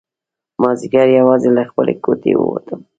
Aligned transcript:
مازیګر 0.61 1.07
یوازې 1.19 1.49
له 1.57 1.63
خپلې 1.69 1.93
کوټې 2.03 2.33
ووتم. 2.37 2.79